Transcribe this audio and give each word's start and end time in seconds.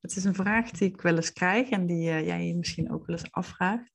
Het 0.00 0.16
is 0.16 0.24
een 0.24 0.34
vraag 0.34 0.70
die 0.70 0.88
ik 0.88 1.00
wel 1.00 1.16
eens 1.16 1.32
krijg 1.32 1.68
en 1.68 1.86
die 1.86 2.08
uh, 2.08 2.26
jij 2.26 2.46
je 2.46 2.56
misschien 2.56 2.92
ook 2.92 3.06
wel 3.06 3.16
eens 3.16 3.32
afvraagt. 3.32 3.92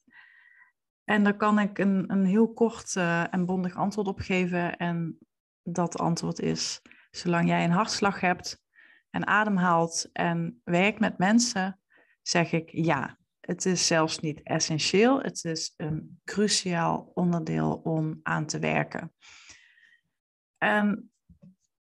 En 1.03 1.23
daar 1.23 1.37
kan 1.37 1.59
ik 1.59 1.77
een, 1.77 2.11
een 2.11 2.25
heel 2.25 2.53
kort 2.53 2.95
uh, 2.95 3.33
en 3.33 3.45
bondig 3.45 3.75
antwoord 3.75 4.07
op 4.07 4.19
geven. 4.19 4.77
En 4.77 5.17
dat 5.63 5.97
antwoord 5.97 6.39
is: 6.39 6.81
zolang 7.11 7.47
jij 7.47 7.63
een 7.63 7.71
hartslag 7.71 8.19
hebt 8.19 8.61
en 9.09 9.27
ademhaalt 9.27 10.09
en 10.13 10.61
werkt 10.63 10.99
met 10.99 11.17
mensen, 11.17 11.79
zeg 12.21 12.51
ik 12.51 12.69
ja. 12.69 13.17
Het 13.39 13.65
is 13.65 13.87
zelfs 13.87 14.19
niet 14.19 14.43
essentieel, 14.43 15.21
het 15.21 15.43
is 15.43 15.73
een 15.77 16.21
cruciaal 16.23 17.11
onderdeel 17.13 17.73
om 17.73 18.19
aan 18.21 18.45
te 18.45 18.59
werken. 18.59 19.13
En 20.57 21.12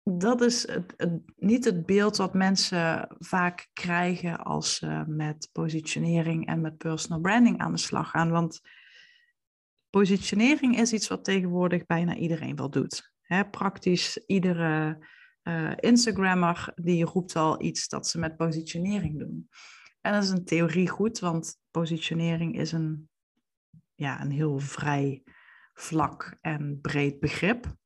dat 0.03 0.41
is 0.41 0.67
het, 0.67 0.95
niet 1.37 1.65
het 1.65 1.87
beeld 1.87 2.17
wat 2.17 2.35
mensen 2.35 3.09
vaak 3.19 3.69
krijgen 3.73 4.39
als 4.39 4.75
ze 4.75 5.05
met 5.07 5.49
positionering 5.53 6.47
en 6.47 6.61
met 6.61 6.77
personal 6.77 7.21
branding 7.21 7.59
aan 7.59 7.73
de 7.73 7.79
slag 7.79 8.11
gaan. 8.11 8.31
Want 8.31 8.61
positionering 9.91 10.79
is 10.79 10.93
iets 10.93 11.09
wat 11.09 11.25
tegenwoordig 11.25 11.87
bijna 11.87 12.17
iedereen 12.17 12.57
wel 12.57 12.71
doet. 12.71 13.11
praktisch 13.51 14.17
iedere 14.27 15.07
uh, 15.43 15.73
Instagrammer 15.77 16.73
die 16.75 17.05
roept 17.05 17.37
al 17.37 17.63
iets 17.63 17.89
dat 17.89 18.09
ze 18.09 18.19
met 18.19 18.37
positionering 18.37 19.19
doen. 19.19 19.49
En 20.01 20.13
dat 20.13 20.23
is 20.23 20.31
een 20.31 20.45
theorie 20.45 20.89
goed, 20.89 21.19
want 21.19 21.61
positionering 21.71 22.59
is 22.59 22.73
een, 22.73 23.09
ja, 23.95 24.21
een 24.21 24.31
heel 24.31 24.59
vrij 24.59 25.23
vlak 25.75 26.37
en 26.41 26.79
breed 26.81 27.21
begrip. 27.21 27.77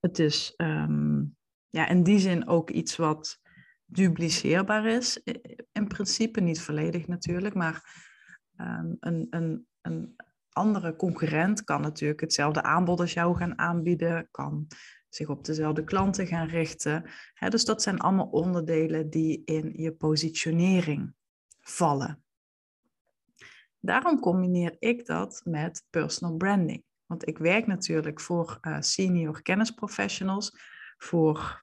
Het 0.00 0.18
is 0.18 0.54
um, 0.56 1.36
ja, 1.68 1.88
in 1.88 2.02
die 2.02 2.18
zin 2.18 2.48
ook 2.48 2.70
iets 2.70 2.96
wat 2.96 3.40
dupliceerbaar 3.84 4.86
is. 4.86 5.22
In 5.72 5.88
principe 5.88 6.40
niet 6.40 6.60
volledig 6.60 7.06
natuurlijk, 7.06 7.54
maar 7.54 8.06
um, 8.56 8.96
een, 9.00 9.26
een, 9.30 9.66
een 9.80 10.16
andere 10.48 10.96
concurrent 10.96 11.64
kan 11.64 11.80
natuurlijk 11.80 12.20
hetzelfde 12.20 12.62
aanbod 12.62 13.00
als 13.00 13.12
jou 13.12 13.36
gaan 13.36 13.58
aanbieden, 13.58 14.28
kan 14.30 14.66
zich 15.08 15.28
op 15.28 15.44
dezelfde 15.44 15.84
klanten 15.84 16.26
gaan 16.26 16.48
richten. 16.48 17.04
dus 17.48 17.64
dat 17.64 17.82
zijn 17.82 17.98
allemaal 17.98 18.28
onderdelen 18.28 19.10
die 19.10 19.42
in 19.44 19.72
je 19.76 19.92
positionering 19.92 21.14
vallen. 21.60 22.22
Daarom 23.80 24.20
combineer 24.20 24.76
ik 24.78 25.06
dat 25.06 25.40
met 25.44 25.84
personal 25.90 26.36
branding. 26.36 26.84
Want 27.08 27.28
ik 27.28 27.38
werk 27.38 27.66
natuurlijk 27.66 28.20
voor 28.20 28.58
uh, 28.62 28.76
senior 28.80 29.42
kennisprofessionals, 29.42 30.58
voor 30.96 31.62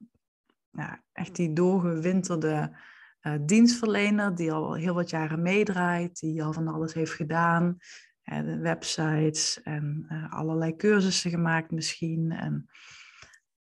echt 1.12 1.36
die 1.36 1.54
doorgewinterde 1.54 2.78
uh, 3.22 3.36
dienstverlener 3.42 4.36
die 4.36 4.52
al 4.52 4.74
heel 4.74 4.94
wat 4.94 5.10
jaren 5.10 5.42
meedraait, 5.42 6.20
die 6.20 6.44
al 6.44 6.54
van 6.54 6.68
alles 6.68 6.94
heeft 6.94 7.14
gedaan. 7.14 7.78
de 8.24 8.60
websites 8.60 9.62
en 9.62 10.08
allerlei 10.30 10.76
cursussen 10.76 11.32
gemaakt 11.32 11.72
misschien. 11.72 12.32
En 12.32 12.70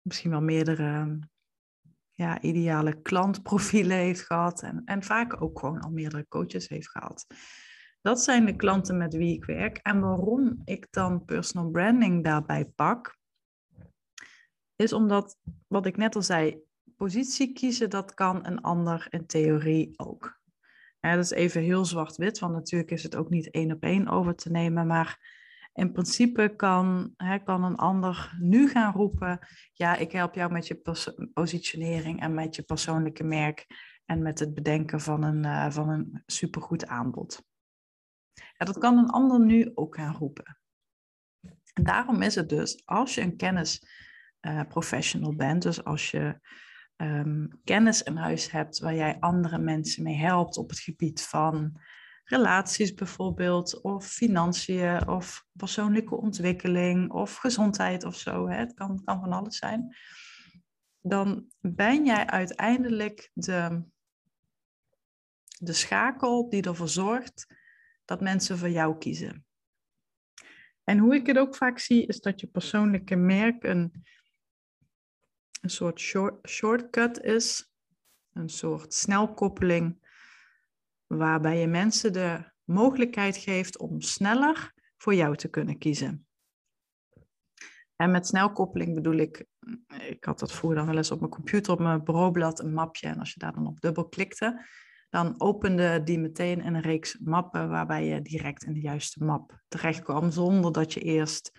misschien 0.03 0.31
wel 0.31 0.43
meerdere 0.43 1.19
ja, 2.11 2.41
ideale 2.41 3.03
klantprofielen 3.03 3.97
heeft 3.97 4.21
gehad. 4.21 4.63
En, 4.63 4.83
en 4.85 5.03
vaak 5.03 5.43
ook 5.43 5.59
gewoon 5.59 5.81
al 5.81 5.91
meerdere 5.91 6.27
coaches 6.29 6.69
heeft 6.69 6.91
gehad. 6.91 7.27
Dat 8.03 8.23
zijn 8.23 8.45
de 8.45 8.57
klanten 8.57 8.97
met 8.97 9.15
wie 9.15 9.35
ik 9.35 9.45
werk. 9.45 9.79
En 9.79 10.01
waarom 10.01 10.63
ik 10.65 10.87
dan 10.91 11.25
personal 11.25 11.71
branding 11.71 12.25
daarbij 12.25 12.65
pak, 12.65 13.19
is 14.77 14.93
omdat, 14.93 15.39
wat 15.69 15.87
ik 15.87 15.97
net 15.97 16.15
al 16.15 16.23
zei, 16.23 16.63
positie 16.97 17.53
kiezen, 17.53 17.91
dat 17.91 18.15
kan 18.15 18.47
een 18.47 18.61
ander 18.61 19.07
in 19.11 19.27
theorie 19.27 19.93
ook. 19.97 20.41
Dat 21.01 21.19
is 21.19 21.31
even 21.31 21.63
heel 21.63 21.85
zwart-wit, 21.85 22.39
want 22.39 22.53
natuurlijk 22.53 22.91
is 22.91 23.03
het 23.03 23.17
ook 23.17 23.31
niet 23.31 23.51
één 23.51 23.73
op 23.73 23.83
één 23.83 24.09
over 24.09 24.35
te 24.35 24.51
nemen, 24.51 24.87
maar 24.87 25.41
in 25.75 25.93
principe 25.93 26.57
kan, 26.57 27.15
hè, 27.17 27.39
kan 27.39 27.65
een 27.65 27.77
ander 27.77 28.37
nu 28.41 28.69
gaan 28.69 28.93
roepen, 28.93 29.39
ja, 29.73 29.97
ik 29.97 30.13
help 30.13 30.35
jou 30.35 30.53
met 30.53 30.67
je 30.67 30.81
positionering 31.33 32.21
en 32.21 32.35
met 32.35 32.57
je 32.57 32.63
persoonlijke 32.63 33.25
merk 33.25 33.67
en 34.05 34.23
met 34.23 34.39
het 34.39 34.55
bedenken 34.55 35.01
van 35.01 35.23
een, 35.23 35.45
uh, 35.45 35.71
van 35.71 35.89
een 35.89 36.23
supergoed 36.27 36.87
aanbod. 36.87 37.52
Dat 38.65 38.79
kan 38.79 38.99
een 38.99 39.11
ander 39.11 39.41
nu 39.41 39.71
ook 39.75 39.97
gaan 39.97 40.15
roepen. 40.15 40.59
En 41.73 41.85
daarom 41.85 42.23
is 42.23 42.35
het 42.35 42.49
dus, 42.49 42.83
als 42.85 43.15
je 43.15 43.21
een 43.21 43.37
kennisprofessional 43.37 45.31
uh, 45.31 45.37
bent, 45.37 45.63
dus 45.63 45.85
als 45.85 46.11
je 46.11 46.41
um, 46.97 47.61
kennis 47.65 48.03
in 48.03 48.17
huis 48.17 48.51
hebt 48.51 48.79
waar 48.79 48.95
jij 48.95 49.17
andere 49.21 49.59
mensen 49.59 50.03
mee 50.03 50.17
helpt 50.17 50.57
op 50.57 50.71
het 50.71 50.79
gebied 50.79 51.23
van 51.23 51.81
relaties 52.25 52.95
bijvoorbeeld, 52.95 53.81
of 53.81 54.07
financiën, 54.07 55.09
of 55.09 55.47
persoonlijke 55.53 56.17
ontwikkeling, 56.17 57.11
of 57.11 57.37
gezondheid 57.37 58.05
of 58.05 58.17
zo, 58.17 58.49
hè? 58.49 58.57
het 58.57 58.75
kan, 58.75 59.05
kan 59.05 59.21
van 59.21 59.33
alles 59.33 59.57
zijn, 59.57 59.97
dan 61.01 61.47
ben 61.61 62.05
jij 62.05 62.27
uiteindelijk 62.27 63.31
de, 63.35 63.85
de 65.59 65.73
schakel 65.73 66.49
die 66.49 66.63
ervoor 66.63 66.89
zorgt 66.89 67.47
dat 68.13 68.21
mensen 68.21 68.59
voor 68.59 68.71
jou 68.71 68.99
kiezen. 68.99 69.45
En 70.85 70.99
hoe 70.99 71.15
ik 71.15 71.27
het 71.27 71.39
ook 71.39 71.57
vaak 71.57 71.79
zie, 71.79 72.07
is 72.07 72.21
dat 72.21 72.41
je 72.41 72.47
persoonlijke 72.47 73.17
merk 73.17 73.65
een, 73.65 74.05
een 75.61 75.71
soort 75.71 76.01
short, 76.01 76.49
shortcut 76.49 77.21
is, 77.21 77.73
een 78.33 78.49
soort 78.49 78.95
snelkoppeling, 78.95 80.11
waarbij 81.07 81.59
je 81.59 81.67
mensen 81.67 82.13
de 82.13 82.53
mogelijkheid 82.65 83.37
geeft 83.37 83.79
om 83.79 84.01
sneller 84.01 84.75
voor 84.97 85.15
jou 85.15 85.37
te 85.37 85.49
kunnen 85.49 85.79
kiezen. 85.79 86.27
En 87.97 88.11
met 88.11 88.27
snelkoppeling 88.27 88.95
bedoel 88.95 89.17
ik, 89.17 89.45
ik 89.99 90.25
had 90.25 90.39
dat 90.39 90.53
vroeger 90.53 90.79
dan 90.79 90.87
wel 90.87 90.97
eens 90.97 91.11
op 91.11 91.19
mijn 91.19 91.33
computer, 91.33 91.73
op 91.73 91.79
mijn 91.79 92.05
bureaublad, 92.05 92.61
een 92.61 92.73
mapje. 92.73 93.07
En 93.07 93.19
als 93.19 93.33
je 93.33 93.39
daar 93.39 93.53
dan 93.53 93.67
op 93.67 93.81
dubbel 93.81 94.09
klikte, 94.09 94.67
dan 95.13 95.35
opende 95.41 96.03
die 96.03 96.19
meteen 96.19 96.67
een 96.67 96.81
reeks 96.81 97.19
mappen 97.19 97.69
waarbij 97.69 98.07
je 98.07 98.23
direct 98.23 98.65
in 98.65 98.73
de 98.73 98.81
juiste 98.81 99.25
map 99.25 99.61
terecht 99.69 100.03
kwam, 100.03 100.31
zonder 100.31 100.73
dat 100.73 100.93
je 100.93 101.01
eerst 101.01 101.53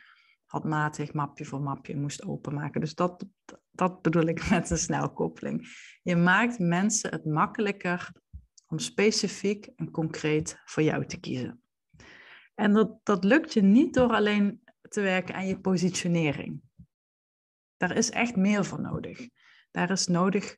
handmatig 0.45 1.13
mapje 1.13 1.45
voor 1.45 1.61
mapje 1.61 1.95
moest 1.95 2.25
openmaken. 2.25 2.81
Dus 2.81 2.95
dat, 2.95 3.25
dat 3.71 4.01
bedoel 4.01 4.23
ik 4.23 4.47
met 4.49 4.69
een 4.69 4.77
snelkoppeling. 4.77 5.67
Je 6.01 6.15
maakt 6.15 6.59
mensen 6.59 7.11
het 7.11 7.25
makkelijker 7.25 8.11
om 8.67 8.79
specifiek 8.79 9.65
en 9.75 9.91
concreet 9.91 10.61
voor 10.65 10.83
jou 10.83 11.05
te 11.05 11.19
kiezen. 11.19 11.61
En 12.55 12.73
dat, 12.73 12.99
dat 13.03 13.23
lukt 13.23 13.53
je 13.53 13.61
niet 13.61 13.93
door 13.93 14.13
alleen 14.13 14.61
te 14.81 15.01
werken 15.01 15.35
aan 15.35 15.47
je 15.47 15.59
positionering. 15.59 16.61
Daar 17.77 17.95
is 17.95 18.09
echt 18.09 18.35
meer 18.35 18.65
voor 18.65 18.81
nodig. 18.81 19.29
Daar 19.71 19.91
is 19.91 20.07
nodig 20.07 20.57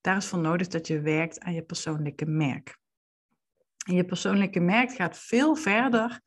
daar 0.00 0.16
is 0.16 0.26
voor 0.26 0.38
nodig 0.38 0.68
dat 0.68 0.86
je 0.86 1.00
werkt 1.00 1.40
aan 1.40 1.54
je 1.54 1.62
persoonlijke 1.62 2.26
merk. 2.26 2.78
En 3.86 3.94
je 3.94 4.04
persoonlijke 4.04 4.60
merk 4.60 4.92
gaat 4.92 5.18
veel 5.18 5.54
verder 5.56 6.20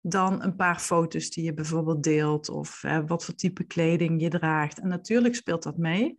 dan 0.00 0.42
een 0.42 0.56
paar 0.56 0.78
foto's 0.78 1.30
die 1.30 1.44
je 1.44 1.54
bijvoorbeeld 1.54 2.02
deelt 2.02 2.48
of 2.48 2.82
wat 3.06 3.24
voor 3.24 3.34
type 3.34 3.64
kleding 3.64 4.20
je 4.20 4.28
draagt. 4.28 4.78
En 4.78 4.88
natuurlijk 4.88 5.34
speelt 5.34 5.62
dat 5.62 5.76
mee, 5.76 6.14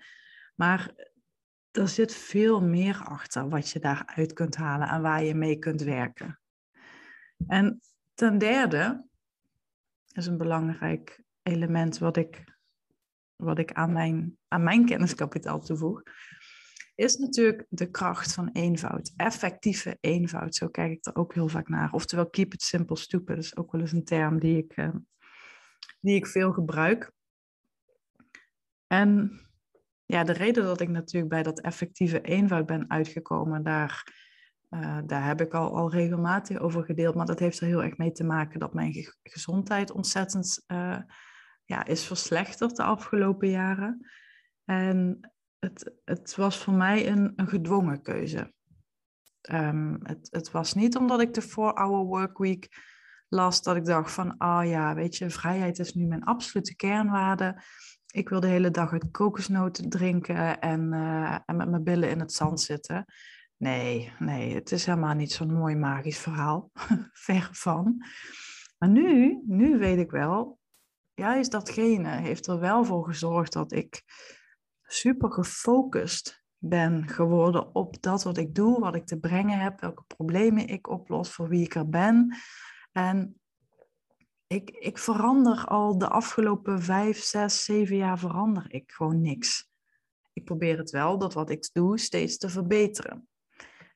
maar 0.55 0.93
er 1.71 1.87
zit 1.87 2.13
veel 2.13 2.61
meer 2.61 3.03
achter 3.03 3.49
wat 3.49 3.69
je 3.69 3.79
daaruit 3.79 4.33
kunt 4.33 4.55
halen 4.55 4.87
en 4.87 5.01
waar 5.01 5.23
je 5.23 5.35
mee 5.35 5.59
kunt 5.59 5.81
werken. 5.81 6.39
En 7.47 7.81
ten 8.13 8.37
derde 8.37 9.05
is 10.13 10.25
een 10.25 10.37
belangrijk 10.37 11.23
element 11.43 11.97
wat 11.97 12.17
ik, 12.17 12.57
wat 13.35 13.57
ik 13.57 13.73
aan, 13.73 13.91
mijn, 13.91 14.37
aan 14.47 14.63
mijn 14.63 14.85
kenniskapitaal 14.85 15.59
toevoeg, 15.59 16.03
is 16.97 17.15
natuurlijk 17.15 17.65
de 17.69 17.89
kracht 17.91 18.33
van 18.33 18.49
eenvoud. 18.53 19.13
Effectieve 19.15 19.97
eenvoud, 19.99 20.55
zo 20.55 20.67
kijk 20.67 20.91
ik 20.91 21.05
er 21.05 21.15
ook 21.15 21.33
heel 21.33 21.47
vaak 21.47 21.67
naar. 21.67 21.91
Oftewel, 21.91 22.29
keep 22.29 22.53
it 22.53 22.61
simple, 22.61 22.95
stupid, 22.95 23.35
dat 23.35 23.43
is 23.43 23.57
ook 23.57 23.71
wel 23.71 23.81
eens 23.81 23.91
een 23.91 24.03
term 24.03 24.39
die 24.39 24.57
ik, 24.57 24.77
uh, 24.77 24.95
die 25.99 26.15
ik 26.15 26.27
veel 26.27 26.53
gebruik. 26.53 27.11
En 28.87 29.39
ja, 30.05 30.23
de 30.23 30.33
reden 30.33 30.63
dat 30.63 30.81
ik 30.81 30.89
natuurlijk 30.89 31.33
bij 31.33 31.43
dat 31.43 31.61
effectieve 31.61 32.21
eenvoud 32.21 32.65
ben 32.65 32.89
uitgekomen, 32.89 33.63
daar 33.63 34.25
Uh, 34.69 34.99
daar 35.05 35.25
heb 35.25 35.41
ik 35.41 35.53
al, 35.53 35.75
al 35.75 35.91
regelmatig 35.91 36.59
over 36.59 36.83
gedeeld, 36.83 37.15
maar 37.15 37.25
dat 37.25 37.39
heeft 37.39 37.59
er 37.59 37.67
heel 37.67 37.83
erg 37.83 37.97
mee 37.97 38.11
te 38.11 38.23
maken 38.23 38.59
dat 38.59 38.73
mijn 38.73 38.93
ge 38.93 39.15
gezondheid 39.23 39.91
ontzettend 39.91 40.63
uh, 40.67 40.99
ja, 41.65 41.85
is 41.85 42.05
verslechterd 42.05 42.75
de 42.75 42.83
afgelopen 42.83 43.49
jaren. 43.49 44.07
En 44.63 45.19
het, 45.59 45.93
het 46.05 46.35
was 46.35 46.57
voor 46.57 46.73
mij 46.73 47.07
een, 47.07 47.33
een 47.35 47.47
gedwongen 47.47 48.01
keuze. 48.01 48.53
Um, 49.51 49.99
het, 50.03 50.27
het 50.31 50.51
was 50.51 50.73
niet 50.73 50.97
omdat 50.97 51.21
ik 51.21 51.33
de 51.33 51.43
4-hour 51.43 52.05
workweek 52.05 52.69
las 53.29 53.61
dat 53.61 53.75
ik 53.75 53.85
dacht 53.85 54.11
van, 54.11 54.37
ah 54.37 54.67
ja, 54.67 54.95
weet 54.95 55.15
je, 55.15 55.29
vrijheid 55.29 55.79
is 55.79 55.93
nu 55.93 56.05
mijn 56.05 56.23
absolute 56.23 56.75
kernwaarde. 56.75 57.61
Ik 58.07 58.29
wil 58.29 58.39
de 58.39 58.47
hele 58.47 58.71
dag 58.71 58.91
uit 58.91 59.11
kokosnoten 59.11 59.89
drinken 59.89 60.59
en, 60.59 60.93
uh, 60.93 61.37
en 61.45 61.55
met 61.55 61.69
mijn 61.69 61.83
billen 61.83 62.09
in 62.09 62.19
het 62.19 62.33
zand 62.33 62.61
zitten. 62.61 63.05
Nee, 63.57 64.13
nee, 64.19 64.55
het 64.55 64.71
is 64.71 64.85
helemaal 64.85 65.13
niet 65.13 65.31
zo'n 65.31 65.53
mooi 65.53 65.75
magisch 65.75 66.19
verhaal. 66.19 66.71
Ver 67.27 67.49
van. 67.51 68.05
Maar 68.77 68.89
nu, 68.89 69.41
nu 69.45 69.77
weet 69.77 69.97
ik 69.97 70.11
wel, 70.11 70.59
juist 71.13 71.51
datgene 71.51 72.09
heeft 72.09 72.47
er 72.47 72.59
wel 72.59 72.85
voor 72.85 73.05
gezorgd 73.05 73.53
dat 73.53 73.71
ik 73.71 74.03
super 74.87 75.31
gefocust 75.31 76.43
ben 76.57 77.07
geworden 77.07 77.75
op 77.75 78.01
dat 78.01 78.23
wat 78.23 78.37
ik 78.37 78.55
doe, 78.55 78.79
wat 78.79 78.95
ik 78.95 79.05
te 79.05 79.19
brengen 79.19 79.59
heb, 79.59 79.79
welke 79.79 80.03
problemen 80.03 80.67
ik 80.67 80.89
oplos, 80.89 81.31
voor 81.31 81.47
wie 81.47 81.63
ik 81.63 81.75
er 81.75 81.89
ben. 81.89 82.37
En 82.91 83.39
ik, 84.47 84.69
ik 84.69 84.97
verander 84.97 85.65
al 85.65 85.97
de 85.97 86.07
afgelopen 86.07 86.81
vijf, 86.81 87.23
zes, 87.23 87.63
zeven 87.63 87.95
jaar 87.95 88.19
verander 88.19 88.73
ik 88.73 88.91
gewoon 88.91 89.21
niks. 89.21 89.69
Ik 90.33 90.43
probeer 90.43 90.77
het 90.77 90.89
wel, 90.89 91.17
dat 91.17 91.33
wat 91.33 91.49
ik 91.49 91.69
doe, 91.73 91.99
steeds 91.99 92.37
te 92.37 92.49
verbeteren. 92.49 93.27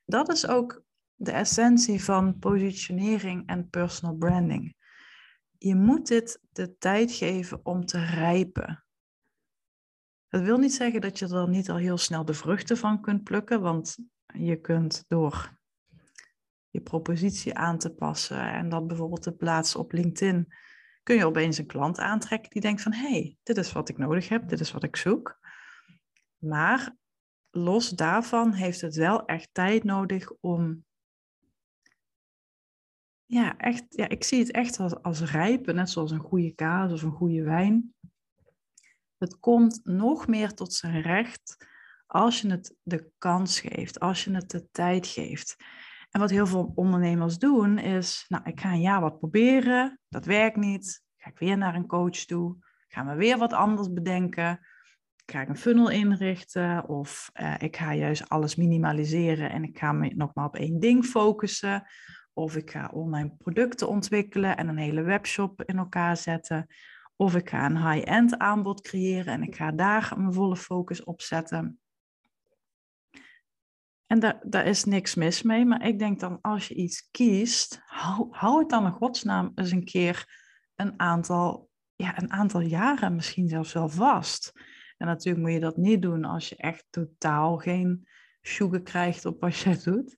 Dat 0.06 0.32
is 0.32 0.48
ook 0.48 0.84
de 1.16 1.32
essentie 1.32 2.04
van 2.04 2.40
positionering 2.40 3.48
en 3.48 3.70
personal 3.70 4.16
branding. 4.16 4.76
Je 5.58 5.76
moet 5.76 6.08
dit 6.08 6.42
de 6.52 6.78
tijd 6.78 7.12
geven 7.12 7.60
om 7.64 7.86
te 7.86 8.06
rijpen. 8.06 8.81
Dat 10.32 10.42
wil 10.42 10.58
niet 10.58 10.74
zeggen 10.74 11.02
dat 11.02 11.20
je 11.20 11.28
er 11.28 11.50
niet 11.50 11.70
al 11.70 11.78
heel 11.78 11.98
snel 11.98 12.26
de 12.26 12.34
vruchten 12.34 12.78
van 12.78 13.02
kunt 13.02 13.24
plukken, 13.24 13.62
want 13.62 13.98
je 14.34 14.62
kunt 14.62 15.06
door 15.08 15.60
je 16.70 16.82
propositie 16.82 17.56
aan 17.56 17.78
te 17.78 17.94
passen 17.94 18.52
en 18.54 18.70
dat 18.70 18.88
bijvoorbeeld 18.88 19.22
te 19.22 19.32
plaatsen 19.32 19.80
op 19.80 19.92
LinkedIn, 19.92 20.54
kun 21.04 21.16
je 21.16 21.26
opeens 21.26 21.58
een 21.58 21.66
klant 21.66 22.00
aantrekken 22.00 22.50
die 22.50 22.62
denkt 22.62 22.82
van 22.82 22.94
hé, 22.94 23.10
hey, 23.10 23.38
dit 23.44 23.58
is 23.58 23.72
wat 23.72 23.90
ik 23.90 23.98
nodig 23.98 24.30
heb, 24.30 24.48
dit 24.48 24.60
is 24.60 24.72
wat 24.72 24.84
ik 24.84 24.96
zoek. 24.96 25.40
Maar 26.38 26.96
los 27.50 27.90
daarvan 27.90 28.54
heeft 28.54 28.82
het 28.82 28.96
wel 28.96 29.26
echt 29.26 29.50
tijd 29.52 29.84
nodig 29.84 30.32
om. 30.40 30.86
Ja, 33.26 33.58
echt, 33.58 33.86
ja, 33.90 34.10
ik 34.10 34.24
zie 34.24 34.40
het 34.40 34.52
echt 34.52 34.80
als, 34.80 34.96
als 35.02 35.32
rijpen, 35.32 35.76
net 35.76 35.90
zoals 35.90 36.12
een 36.12 36.20
goede 36.20 36.52
kaas 36.52 36.92
of 36.92 37.02
een 37.02 37.12
goede 37.12 37.44
wijn. 37.44 37.94
Het 39.22 39.40
komt 39.40 39.80
nog 39.84 40.28
meer 40.28 40.54
tot 40.54 40.74
zijn 40.74 41.02
recht 41.02 41.68
als 42.08 42.42
je 42.42 42.50
het 42.50 42.76
de 42.84 43.12
kans 43.18 43.60
geeft, 43.60 44.00
als 44.00 44.24
je 44.24 44.32
het 44.32 44.50
de 44.50 44.68
tijd 44.72 45.08
geeft. 45.08 45.56
En 46.10 46.20
wat 46.20 46.30
heel 46.30 46.48
veel 46.48 46.72
ondernemers 46.76 47.38
doen 47.38 47.78
is, 47.78 48.26
nou, 48.28 48.44
ik 48.44 48.60
ga 48.60 48.74
een 48.74 49.02
wat 49.02 49.20
proberen, 49.20 50.00
dat 50.10 50.26
werkt 50.26 50.56
niet, 50.56 51.04
ga 51.18 51.30
ik 51.30 51.40
weer 51.40 51.58
naar 51.58 51.76
een 51.76 51.88
coach 51.88 52.18
toe, 52.18 52.58
gaan 52.88 53.08
we 53.08 53.16
weer 53.16 53.38
wat 53.38 53.54
anders 53.54 53.94
bedenken, 53.94 54.60
ga 55.26 55.42
ik 55.42 55.50
een 55.50 55.58
funnel 55.58 55.90
inrichten 55.90 56.88
of 56.88 57.30
uh, 57.42 57.56
ik 57.58 57.78
ga 57.78 57.94
juist 57.94 58.30
alles 58.30 58.56
minimaliseren 58.56 59.52
en 59.52 59.64
ik 59.64 59.78
ga 59.78 59.92
me 59.92 60.14
nog 60.16 60.34
maar 60.34 60.46
op 60.46 60.56
één 60.56 60.80
ding 60.80 61.06
focussen. 61.06 61.88
Of 62.34 62.56
ik 62.56 62.72
ga 62.72 62.90
online 62.94 63.36
producten 63.38 63.88
ontwikkelen 63.88 64.58
en 64.58 64.68
een 64.68 64.78
hele 64.78 65.02
webshop 65.02 65.64
in 65.64 65.78
elkaar 65.78 66.18
zetten. 66.18 66.68
Of 67.22 67.36
ik 67.36 67.50
ga 67.50 67.66
een 67.66 67.92
high-end 67.92 68.38
aanbod 68.38 68.82
creëren 68.82 69.34
en 69.34 69.44
ik 69.44 69.56
ga 69.56 69.72
daar 69.72 70.14
mijn 70.18 70.34
volle 70.34 70.56
focus 70.56 71.04
op 71.04 71.22
zetten. 71.22 71.80
En 74.06 74.20
daar, 74.20 74.40
daar 74.44 74.66
is 74.66 74.84
niks 74.84 75.16
mis 75.16 75.42
mee, 75.42 75.66
maar 75.66 75.88
ik 75.88 76.00
denk 76.00 76.20
dan 76.20 76.42
als 76.42 76.68
je 76.68 76.76
iets 76.76 77.10
kiest, 77.12 77.82
hou, 77.86 78.28
hou 78.32 78.60
het 78.60 78.70
dan 78.70 78.86
in 78.86 78.92
godsnaam 78.92 79.52
eens 79.56 79.72
een 79.72 79.84
keer 79.84 80.26
een 80.76 81.00
aantal, 81.00 81.70
ja, 81.96 82.22
een 82.22 82.32
aantal 82.32 82.62
jaren 82.62 83.16
misschien 83.16 83.48
zelfs 83.48 83.74
wel 83.74 83.90
vast. 83.90 84.52
En 84.98 85.08
natuurlijk 85.08 85.46
moet 85.46 85.54
je 85.54 85.60
dat 85.60 85.78
niet 85.78 86.02
doen 86.02 86.26
als 86.26 86.50
je 86.50 86.56
echt 86.56 86.86
totaal 86.90 87.58
geen 87.58 88.08
sugar 88.42 88.82
krijgt 88.82 89.26
op 89.26 89.42
wat 89.42 89.58
jij 89.58 89.80
doet. 89.84 90.18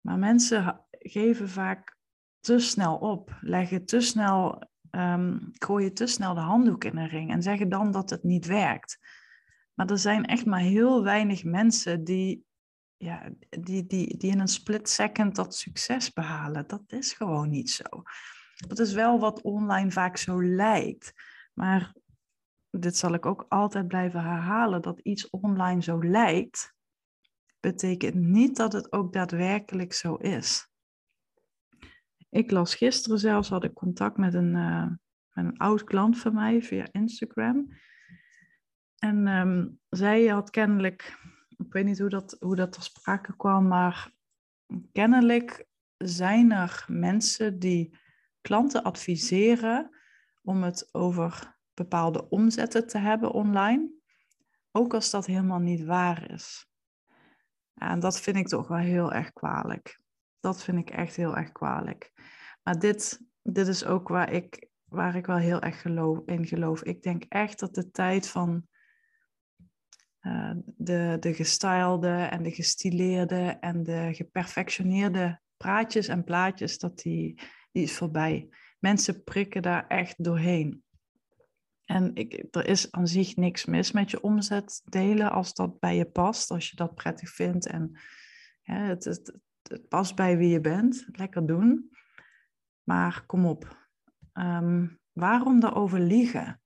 Maar 0.00 0.18
mensen 0.18 0.86
geven 0.90 1.48
vaak 1.48 1.96
te 2.40 2.58
snel 2.58 2.96
op, 2.96 3.38
leggen 3.40 3.84
te 3.84 4.00
snel, 4.00 4.70
um, 4.96 5.50
gooien 5.52 5.94
te 5.94 6.06
snel 6.06 6.34
de 6.34 6.40
handdoek 6.40 6.84
in 6.84 6.94
de 6.94 7.06
ring 7.06 7.30
en 7.30 7.42
zeggen 7.42 7.68
dan 7.68 7.90
dat 7.90 8.10
het 8.10 8.22
niet 8.22 8.46
werkt. 8.46 8.98
Maar 9.74 9.90
er 9.90 9.98
zijn 9.98 10.24
echt 10.24 10.46
maar 10.46 10.60
heel 10.60 11.02
weinig 11.02 11.44
mensen 11.44 12.04
die, 12.04 12.44
ja, 12.96 13.30
die, 13.48 13.86
die, 13.86 14.16
die 14.16 14.30
in 14.30 14.40
een 14.40 14.48
split 14.48 14.88
second 14.88 15.34
dat 15.34 15.54
succes 15.54 16.12
behalen. 16.12 16.66
Dat 16.66 16.92
is 16.92 17.12
gewoon 17.12 17.50
niet 17.50 17.70
zo. 17.70 18.02
Dat 18.66 18.78
is 18.78 18.92
wel 18.92 19.18
wat 19.18 19.42
online 19.42 19.90
vaak 19.90 20.16
zo 20.16 20.42
lijkt. 20.42 21.12
Maar 21.54 21.94
dit 22.70 22.96
zal 22.96 23.14
ik 23.14 23.26
ook 23.26 23.46
altijd 23.48 23.88
blijven 23.88 24.22
herhalen, 24.22 24.82
dat 24.82 24.98
iets 24.98 25.30
online 25.30 25.82
zo 25.82 26.04
lijkt, 26.04 26.74
betekent 27.60 28.14
niet 28.14 28.56
dat 28.56 28.72
het 28.72 28.92
ook 28.92 29.12
daadwerkelijk 29.12 29.92
zo 29.92 30.14
is. 30.14 30.71
Ik 32.32 32.50
las 32.50 32.74
gisteren 32.74 33.18
zelfs, 33.18 33.48
had 33.48 33.64
ik 33.64 33.74
contact 33.74 34.16
met 34.16 34.34
een, 34.34 34.54
uh, 34.54 34.86
met 35.32 35.44
een 35.44 35.58
oud 35.58 35.84
klant 35.84 36.18
van 36.18 36.34
mij 36.34 36.62
via 36.62 36.86
Instagram. 36.92 37.68
En 38.98 39.26
um, 39.26 39.80
zij 39.88 40.26
had 40.26 40.50
kennelijk, 40.50 41.18
ik 41.56 41.72
weet 41.72 41.84
niet 41.84 41.98
hoe 41.98 42.08
dat, 42.08 42.36
hoe 42.40 42.56
dat 42.56 42.72
ter 42.72 42.82
sprake 42.82 43.36
kwam, 43.36 43.68
maar 43.68 44.12
kennelijk 44.92 45.66
zijn 45.96 46.52
er 46.52 46.84
mensen 46.88 47.58
die 47.58 47.98
klanten 48.40 48.82
adviseren 48.82 49.96
om 50.42 50.62
het 50.62 50.88
over 50.92 51.58
bepaalde 51.74 52.28
omzetten 52.28 52.86
te 52.86 52.98
hebben 52.98 53.32
online, 53.32 53.90
ook 54.70 54.94
als 54.94 55.10
dat 55.10 55.26
helemaal 55.26 55.58
niet 55.58 55.84
waar 55.84 56.30
is. 56.30 56.66
En 57.74 58.00
dat 58.00 58.20
vind 58.20 58.36
ik 58.36 58.48
toch 58.48 58.68
wel 58.68 58.78
heel 58.78 59.12
erg 59.12 59.32
kwalijk. 59.32 60.01
Dat 60.42 60.62
vind 60.64 60.78
ik 60.78 60.90
echt 60.90 61.16
heel 61.16 61.36
erg 61.36 61.52
kwalijk. 61.52 62.12
Maar 62.62 62.78
dit, 62.78 63.20
dit 63.42 63.66
is 63.66 63.84
ook 63.84 64.08
waar 64.08 64.32
ik, 64.32 64.68
waar 64.84 65.16
ik 65.16 65.26
wel 65.26 65.36
heel 65.36 65.60
erg 65.60 65.80
geloof, 65.80 66.18
in 66.26 66.46
geloof. 66.46 66.82
Ik 66.82 67.02
denk 67.02 67.24
echt 67.28 67.58
dat 67.58 67.74
de 67.74 67.90
tijd 67.90 68.28
van 68.28 68.66
uh, 70.20 70.52
de, 70.64 71.16
de 71.20 71.34
gestylede 71.34 72.28
en 72.30 72.42
de 72.42 72.50
gestileerde 72.50 73.56
en 73.60 73.82
de 73.82 74.08
geperfectioneerde 74.12 75.40
praatjes 75.56 76.08
en 76.08 76.24
plaatjes, 76.24 76.78
dat 76.78 76.98
die, 76.98 77.40
die 77.72 77.82
is 77.82 77.96
voorbij. 77.96 78.48
Mensen 78.78 79.24
prikken 79.24 79.62
daar 79.62 79.86
echt 79.86 80.24
doorheen. 80.24 80.84
En 81.84 82.14
ik, 82.14 82.44
er 82.50 82.66
is 82.66 82.90
aan 82.90 83.08
zich 83.08 83.36
niks 83.36 83.64
mis 83.64 83.92
met 83.92 84.10
je 84.10 84.22
omzet 84.22 84.82
delen 84.84 85.30
als 85.30 85.54
dat 85.54 85.78
bij 85.80 85.96
je 85.96 86.10
past, 86.10 86.50
als 86.50 86.70
je 86.70 86.76
dat 86.76 86.94
prettig 86.94 87.30
vindt 87.30 87.66
en 87.66 87.98
het, 88.62 89.04
het, 89.04 89.38
het, 89.72 89.88
past 89.88 90.16
bij 90.16 90.36
wie 90.36 90.48
je 90.48 90.60
bent. 90.60 91.06
Lekker 91.12 91.46
doen. 91.46 91.90
Maar 92.82 93.26
kom 93.26 93.46
op, 93.46 93.88
um, 94.34 95.00
waarom 95.12 95.60
daarover 95.60 96.00
liegen? 96.00 96.60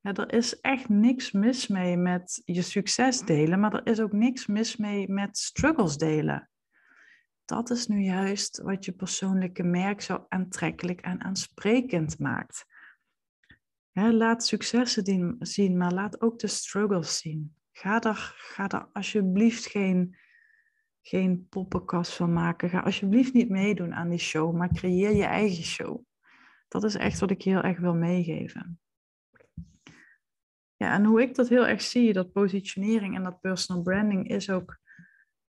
Ja, 0.00 0.14
er 0.14 0.32
is 0.32 0.60
echt 0.60 0.88
niks 0.88 1.32
mis 1.32 1.66
mee 1.66 1.96
met 1.96 2.42
je 2.44 2.62
succes 2.62 3.20
delen, 3.20 3.60
maar 3.60 3.74
er 3.74 3.86
is 3.86 4.00
ook 4.00 4.12
niks 4.12 4.46
mis 4.46 4.76
mee 4.76 5.08
met 5.08 5.38
struggles 5.38 5.96
delen. 5.96 6.50
Dat 7.44 7.70
is 7.70 7.86
nu 7.86 8.00
juist 8.00 8.60
wat 8.62 8.84
je 8.84 8.92
persoonlijke 8.92 9.62
merk 9.62 10.00
zo 10.00 10.26
aantrekkelijk 10.28 11.00
en 11.00 11.20
aansprekend 11.20 12.18
maakt 12.18 12.66
laat 13.92 14.46
successen 14.46 15.36
zien, 15.38 15.76
maar 15.76 15.92
laat 15.92 16.20
ook 16.20 16.38
de 16.38 16.46
struggles 16.46 17.18
zien. 17.18 17.56
Ga 17.72 18.00
er, 18.00 18.34
ga 18.36 18.68
er 18.68 18.88
alsjeblieft 18.92 19.66
geen, 19.66 20.16
geen 21.02 21.46
poppenkast 21.48 22.12
van 22.12 22.32
maken. 22.32 22.70
Ga 22.70 22.80
alsjeblieft 22.80 23.32
niet 23.32 23.48
meedoen 23.48 23.94
aan 23.94 24.08
die 24.08 24.18
show, 24.18 24.56
maar 24.56 24.72
creëer 24.72 25.14
je 25.14 25.24
eigen 25.24 25.64
show. 25.64 26.00
Dat 26.68 26.84
is 26.84 26.94
echt 26.94 27.20
wat 27.20 27.30
ik 27.30 27.42
heel 27.42 27.62
erg 27.62 27.78
wil 27.78 27.94
meegeven. 27.94 28.80
Ja, 30.76 30.94
en 30.94 31.04
hoe 31.04 31.22
ik 31.22 31.34
dat 31.34 31.48
heel 31.48 31.66
erg 31.66 31.82
zie, 31.82 32.12
dat 32.12 32.32
positionering 32.32 33.16
en 33.16 33.22
dat 33.22 33.40
personal 33.40 33.82
branding, 33.82 34.28
is 34.28 34.50
ook 34.50 34.80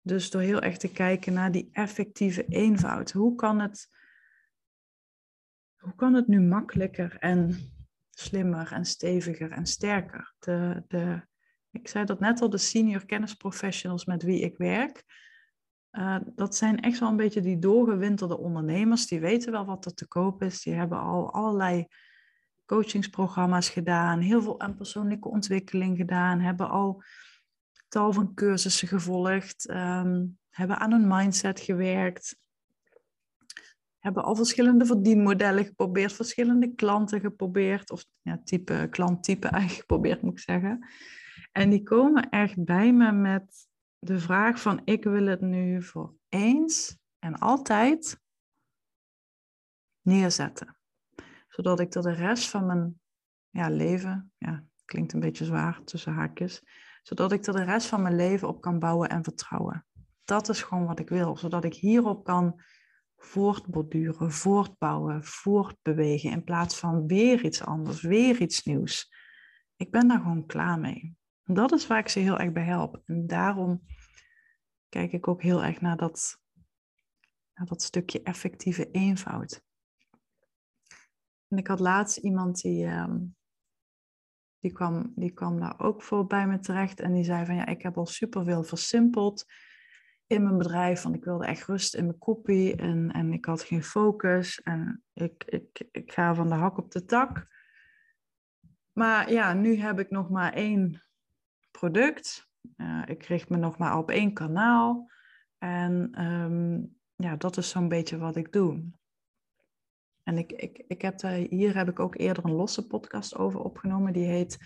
dus 0.01 0.31
door 0.31 0.41
heel 0.41 0.61
erg 0.61 0.77
te 0.77 0.93
kijken 0.93 1.33
naar 1.33 1.53
die 1.53 1.69
effectieve 1.73 2.45
eenvoud. 2.45 3.11
Hoe 3.11 3.35
kan 3.35 3.61
het, 3.61 3.91
hoe 5.77 5.95
kan 5.95 6.15
het 6.15 6.27
nu 6.27 6.41
makkelijker 6.41 7.17
en 7.19 7.73
slimmer 8.11 8.73
en 8.73 8.85
steviger 8.85 9.51
en 9.51 9.67
sterker. 9.67 10.35
De, 10.39 10.83
de, 10.89 11.23
ik 11.71 11.89
zei 11.89 12.05
dat 12.05 12.21
net 12.21 12.41
al, 12.41 12.51
de 12.51 12.59
senior 12.59 13.07
kennisprofessionals 13.07 14.05
met 14.05 14.23
wie 14.23 14.41
ik 14.41 14.57
werk, 14.57 15.05
uh, 15.93 16.17
dat 16.35 16.57
zijn 16.57 16.81
echt 16.81 16.99
wel 16.99 17.09
een 17.09 17.17
beetje 17.17 17.41
die 17.41 17.59
doorgewinterde 17.59 18.39
ondernemers. 18.39 19.07
Die 19.07 19.21
weten 19.21 19.53
wel 19.53 19.65
wat 19.65 19.85
er 19.85 19.95
te 19.95 20.09
koop 20.09 20.43
is. 20.43 20.63
Die 20.63 20.75
hebben 20.75 20.99
al 20.99 21.33
allerlei 21.33 21.87
coachingsprogramma's 22.67 23.69
gedaan, 23.69 24.21
heel 24.21 24.43
veel 24.43 24.61
aan 24.61 24.77
persoonlijke 24.77 25.29
ontwikkeling 25.29 25.97
gedaan, 25.97 26.41
hebben 26.41 26.71
al 26.71 27.03
tal 27.89 28.13
van 28.13 28.35
cursussen 28.35 28.89
gevolgd, 28.89 29.71
um, 29.71 30.39
hebben 30.51 30.79
aan 30.79 30.93
hun 30.93 31.07
mindset 31.09 31.61
gewerkt, 31.61 32.37
hebben 33.99 34.25
al 34.25 34.37
verschillende 34.37 34.87
verdienmodellen 34.87 35.65
geprobeerd, 35.65 36.13
verschillende 36.13 36.75
klanten 36.75 37.21
geprobeerd, 37.21 37.91
of 37.91 38.05
ja, 38.21 38.41
type, 38.45 38.87
klanttype 38.91 39.49
eigenlijk 39.49 39.81
geprobeerd 39.81 40.23
moet 40.23 40.33
ik 40.33 40.39
zeggen. 40.39 40.89
En 41.53 41.71
die 41.71 41.83
komen 41.83 42.29
echt 42.29 42.65
bij 42.65 42.93
me 42.93 43.13
met 43.13 43.69
de 44.05 44.19
vraag 44.19 44.61
van 44.61 44.81
ik 44.85 45.05
wil 45.05 45.27
het 45.27 45.41
nu 45.41 45.83
voor 45.83 46.15
eens 46.29 46.99
en 47.19 47.39
altijd 47.39 48.21
neerzetten. 50.01 50.77
Zodat 51.49 51.81
ik 51.81 51.95
er 51.95 52.03
de 52.03 52.13
rest 52.13 52.49
van 52.49 52.67
mijn 52.67 53.01
ja, 53.51 53.71
leven, 53.71 54.33
ja, 54.39 54.65
klinkt 54.85 55.13
een 55.13 55.21
beetje 55.21 55.45
zwaar 55.45 55.85
tussen 55.85 56.13
haakjes, 56.13 56.63
zodat 57.03 57.33
ik 57.33 57.47
er 57.47 57.53
de 57.53 57.63
rest 57.63 57.87
van 57.87 58.03
mijn 58.03 58.17
leven 58.17 58.49
op 58.49 58.61
kan 58.61 58.79
bouwen 58.79 59.09
en 59.09 59.25
vertrouwen. 59.25 59.87
Dat 60.25 60.49
is 60.49 60.63
gewoon 60.63 60.87
wat 60.87 60.99
ik 60.99 61.09
wil, 61.09 61.37
zodat 61.37 61.65
ik 61.65 61.75
hierop 61.75 62.25
kan 62.25 62.61
voortborduren, 63.17 64.31
voortbouwen, 64.31 65.25
voortbewegen 65.25 66.31
in 66.31 66.45
plaats 66.45 66.79
van 66.79 67.07
weer 67.07 67.45
iets 67.45 67.65
anders, 67.65 68.01
weer 68.01 68.41
iets 68.41 68.63
nieuws. 68.63 69.15
Ik 69.77 69.91
ben 69.91 70.09
daar 70.09 70.21
gewoon 70.21 70.47
klaar 70.47 70.79
mee. 70.79 71.17
Dat 71.45 71.73
is 71.73 71.87
waar 71.87 71.99
ik 71.99 72.09
ze 72.09 72.19
heel 72.19 72.39
erg 72.39 72.53
bij 72.53 72.65
help. 72.65 73.03
En 73.07 73.27
daarom 73.27 73.83
kijk 74.89 75.13
ik 75.13 75.29
ook 75.29 75.43
heel 75.43 75.65
erg 75.65 75.81
naar 75.81 75.97
dat, 75.97 76.41
naar 77.55 77.67
dat 77.67 77.83
stukje 77.83 78.23
effectieve 78.23 78.91
eenvoud. 78.91 79.63
En 81.49 81.59
ik 81.59 81.67
had 81.67 81.81
laatst 81.81 82.17
iemand 82.17 82.61
die, 82.61 82.87
ehm, 82.87 83.19
die, 84.59 84.73
kwam, 84.73 85.13
die 85.17 85.33
kwam 85.33 85.61
daar 85.61 85.81
ook 85.81 86.03
voor 86.03 86.27
bij 86.27 86.47
me 86.47 86.59
terecht. 86.59 87.01
En 87.01 87.13
die 87.13 87.25
zei 87.25 87.47
van 87.47 87.55
ja, 87.55 87.67
ik 87.67 87.83
heb 87.83 87.97
al 87.97 88.07
superveel 88.07 88.65
versimpeld 88.65 89.45
in 90.27 90.43
mijn 90.43 90.59
bedrijf. 90.59 91.03
Want 91.03 91.15
ik 91.15 91.25
wilde 91.25 91.47
echt 91.47 91.67
rust 91.67 91.95
in 91.95 92.07
mijn 92.07 92.19
kopie 92.19 92.77
en, 92.77 93.11
en 93.11 93.33
ik 93.33 93.45
had 93.45 93.63
geen 93.63 93.83
focus. 93.83 94.63
En 94.63 95.03
ik, 95.13 95.45
ik, 95.45 95.89
ik 95.91 96.13
ga 96.13 96.35
van 96.35 96.49
de 96.49 96.55
hak 96.55 96.79
op 96.79 96.91
de 96.91 97.05
tak. 97.05 97.47
Maar 98.93 99.33
ja, 99.33 99.53
nu 99.53 99.77
heb 99.77 99.99
ik 99.99 100.11
nog 100.11 100.31
maar 100.31 100.53
één 100.53 101.03
product. 101.73 102.51
Uh, 102.77 103.03
ik 103.07 103.25
richt 103.25 103.49
me 103.49 103.57
nog 103.57 103.79
maar 103.79 103.99
op 103.99 104.11
één 104.11 104.33
kanaal. 104.33 105.11
En 105.59 106.25
um, 106.25 106.97
ja, 107.15 107.37
dat 107.37 107.57
is 107.57 107.69
zo'n 107.69 107.89
beetje 107.89 108.19
wat 108.19 108.37
ik 108.37 108.53
doe. 108.53 108.85
En 110.23 110.39
ik, 110.39 110.53
ik, 110.53 110.85
ik 110.87 111.03
heb 111.03 111.21
hier 111.49 111.77
heb 111.77 111.89
ik 111.89 111.99
ook 111.99 112.19
eerder 112.19 112.45
een 112.45 112.53
losse 112.53 112.87
podcast 112.87 113.37
over 113.37 113.61
opgenomen. 113.61 114.13
Die 114.13 114.27
heet 114.27 114.59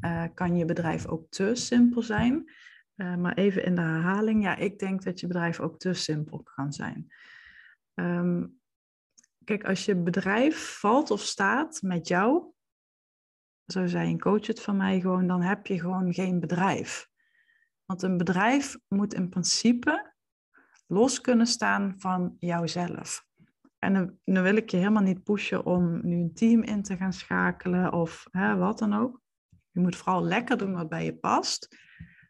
uh, 0.00 0.24
Kan 0.34 0.56
je 0.56 0.64
bedrijf 0.64 1.06
ook 1.06 1.30
te 1.30 1.54
simpel 1.54 2.02
zijn? 2.02 2.52
Uh, 2.96 3.16
maar 3.16 3.34
even 3.34 3.64
in 3.64 3.74
de 3.74 3.80
herhaling. 3.80 4.42
Ja, 4.42 4.56
ik 4.56 4.78
denk 4.78 5.02
dat 5.02 5.20
je 5.20 5.26
bedrijf 5.26 5.60
ook 5.60 5.78
te 5.78 5.94
simpel 5.94 6.42
kan 6.42 6.72
zijn. 6.72 7.12
Um, 7.94 8.60
kijk, 9.44 9.64
als 9.64 9.84
je 9.84 9.96
bedrijf 9.96 10.78
valt 10.78 11.10
of 11.10 11.20
staat 11.20 11.82
met 11.82 12.08
jou, 12.08 12.52
zo 13.72 13.86
zei 13.86 14.10
een 14.10 14.20
coach 14.20 14.46
het 14.46 14.60
van 14.60 14.76
mij 14.76 15.00
gewoon, 15.00 15.26
dan 15.26 15.42
heb 15.42 15.66
je 15.66 15.80
gewoon 15.80 16.14
geen 16.14 16.40
bedrijf. 16.40 17.08
Want 17.84 18.02
een 18.02 18.16
bedrijf 18.16 18.76
moet 18.88 19.14
in 19.14 19.28
principe 19.28 20.14
los 20.86 21.20
kunnen 21.20 21.46
staan 21.46 21.94
van 21.98 22.36
jouzelf. 22.38 23.26
En 23.78 24.18
dan, 24.24 24.42
wil 24.42 24.56
ik 24.56 24.70
je 24.70 24.76
helemaal 24.76 25.02
niet 25.02 25.22
pushen 25.22 25.66
om 25.66 26.00
nu 26.06 26.16
een 26.16 26.34
team 26.34 26.62
in 26.62 26.82
te 26.82 26.96
gaan 26.96 27.12
schakelen 27.12 27.92
of 27.92 28.26
hè, 28.30 28.56
wat 28.56 28.78
dan 28.78 28.94
ook. 28.94 29.20
Je 29.70 29.80
moet 29.80 29.96
vooral 29.96 30.22
lekker 30.22 30.58
doen 30.58 30.72
wat 30.72 30.88
bij 30.88 31.04
je 31.04 31.16
past. 31.16 31.76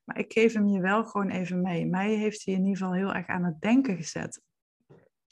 Maar 0.04 0.18
ik 0.18 0.32
geef 0.32 0.52
hem 0.52 0.66
je 0.66 0.80
wel 0.80 1.04
gewoon 1.04 1.30
even 1.30 1.60
mee. 1.60 1.86
Mij 1.86 2.14
heeft 2.14 2.44
hij 2.44 2.54
in 2.54 2.60
ieder 2.60 2.76
geval 2.76 2.94
heel 2.94 3.14
erg 3.14 3.26
aan 3.26 3.44
het 3.44 3.60
denken 3.60 3.96
gezet. 3.96 4.42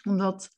Omdat 0.09 0.57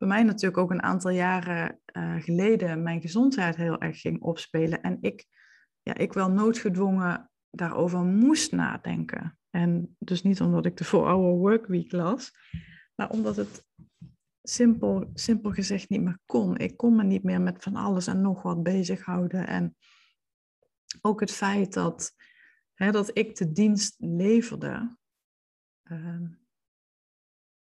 bij 0.00 0.08
mij 0.08 0.22
natuurlijk 0.22 0.62
ook 0.62 0.70
een 0.70 0.82
aantal 0.82 1.10
jaren 1.10 1.80
uh, 1.96 2.22
geleden 2.22 2.82
mijn 2.82 3.00
gezondheid 3.00 3.56
heel 3.56 3.80
erg 3.80 4.00
ging 4.00 4.22
opspelen. 4.22 4.82
En 4.82 4.98
ik, 5.00 5.26
ja, 5.82 5.94
ik 5.96 6.12
wel 6.12 6.30
noodgedwongen 6.30 7.30
daarover 7.50 7.98
moest 7.98 8.52
nadenken. 8.52 9.38
En 9.50 9.96
dus 9.98 10.22
niet 10.22 10.40
omdat 10.40 10.66
ik 10.66 10.76
de 10.76 10.86
4-hour 10.86 11.36
workweek 11.36 11.92
las, 11.92 12.32
maar 12.94 13.10
omdat 13.10 13.36
het 13.36 13.66
simpel, 14.42 15.10
simpel 15.14 15.50
gezegd 15.50 15.88
niet 15.88 16.02
meer 16.02 16.18
kon. 16.26 16.56
Ik 16.56 16.76
kon 16.76 16.96
me 16.96 17.02
niet 17.02 17.22
meer 17.22 17.40
met 17.40 17.62
van 17.62 17.76
alles 17.76 18.06
en 18.06 18.20
nog 18.20 18.42
wat 18.42 18.62
bezighouden. 18.62 19.46
En 19.46 19.76
ook 21.00 21.20
het 21.20 21.32
feit 21.32 21.72
dat, 21.72 22.12
hè, 22.74 22.90
dat 22.90 23.10
ik 23.12 23.36
de 23.36 23.52
dienst 23.52 23.94
leverde, 23.98 24.96
uh, 25.84 26.20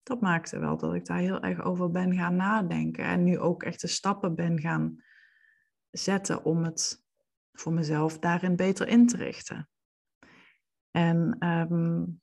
dat 0.09 0.21
maakte 0.21 0.59
wel 0.59 0.77
dat 0.77 0.93
ik 0.93 1.05
daar 1.05 1.17
heel 1.17 1.41
erg 1.41 1.61
over 1.61 1.91
ben 1.91 2.13
gaan 2.15 2.35
nadenken. 2.35 3.03
En 3.03 3.23
nu 3.23 3.39
ook 3.39 3.63
echt 3.63 3.81
de 3.81 3.87
stappen 3.87 4.35
ben 4.35 4.59
gaan 4.59 5.03
zetten 5.89 6.43
om 6.43 6.63
het 6.63 7.03
voor 7.51 7.73
mezelf 7.73 8.19
daarin 8.19 8.55
beter 8.55 8.87
in 8.87 9.07
te 9.07 9.17
richten. 9.17 9.69
En 10.91 11.47
um, 11.47 12.21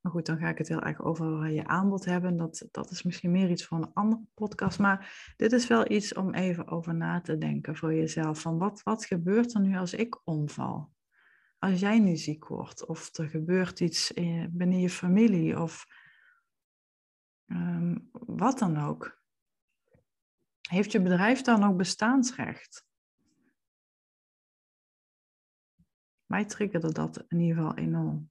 maar 0.00 0.12
goed, 0.12 0.26
dan 0.26 0.38
ga 0.38 0.48
ik 0.48 0.58
het 0.58 0.68
heel 0.68 0.82
erg 0.82 1.02
over 1.02 1.50
je 1.50 1.66
aanbod 1.66 2.04
hebben. 2.04 2.36
Dat, 2.36 2.68
dat 2.70 2.90
is 2.90 3.02
misschien 3.02 3.30
meer 3.30 3.50
iets 3.50 3.64
voor 3.64 3.78
een 3.78 3.92
andere 3.94 4.22
podcast. 4.34 4.78
Maar 4.78 5.32
dit 5.36 5.52
is 5.52 5.66
wel 5.66 5.90
iets 5.90 6.14
om 6.14 6.34
even 6.34 6.68
over 6.68 6.94
na 6.94 7.20
te 7.20 7.38
denken 7.38 7.76
voor 7.76 7.94
jezelf. 7.94 8.40
Van 8.40 8.58
wat, 8.58 8.82
wat 8.82 9.04
gebeurt 9.04 9.54
er 9.54 9.60
nu 9.60 9.76
als 9.76 9.94
ik 9.94 10.20
omval? 10.24 10.92
Als 11.60 11.80
jij 11.80 11.98
nu 11.98 12.16
ziek 12.16 12.46
wordt, 12.46 12.86
of 12.86 13.16
er 13.16 13.28
gebeurt 13.28 13.80
iets 13.80 14.12
in, 14.12 14.50
binnen 14.52 14.80
je 14.80 14.90
familie, 14.90 15.60
of 15.60 15.86
um, 17.46 18.08
wat 18.12 18.58
dan 18.58 18.76
ook. 18.76 19.18
Heeft 20.68 20.92
je 20.92 21.02
bedrijf 21.02 21.42
dan 21.42 21.64
ook 21.64 21.76
bestaansrecht? 21.76 22.86
Mij 26.26 26.44
triggerde 26.44 26.92
dat 26.92 27.24
in 27.28 27.40
ieder 27.40 27.56
geval 27.56 27.76
enorm. 27.76 28.30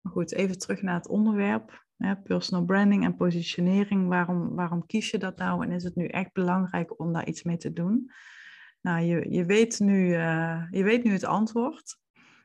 Maar 0.00 0.12
goed, 0.12 0.32
even 0.32 0.58
terug 0.58 0.82
naar 0.82 0.94
het 0.94 1.08
onderwerp. 1.08 1.86
Hè, 1.96 2.16
personal 2.16 2.64
branding 2.64 3.04
en 3.04 3.16
positionering. 3.16 4.08
Waarom, 4.08 4.54
waarom 4.54 4.86
kies 4.86 5.10
je 5.10 5.18
dat 5.18 5.36
nou 5.36 5.64
en 5.64 5.70
is 5.70 5.84
het 5.84 5.94
nu 5.94 6.06
echt 6.06 6.32
belangrijk 6.32 6.98
om 6.98 7.12
daar 7.12 7.26
iets 7.26 7.42
mee 7.42 7.56
te 7.56 7.72
doen? 7.72 8.12
Nou, 8.82 9.00
je, 9.04 9.30
je, 9.30 9.44
weet, 9.44 9.80
nu, 9.80 10.08
uh, 10.08 10.66
je 10.70 10.82
weet 10.82 11.04
nu 11.04 11.12
het 11.12 11.24
antwoord. 11.24 12.00